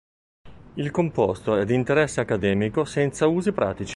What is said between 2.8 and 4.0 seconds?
senza usi pratici.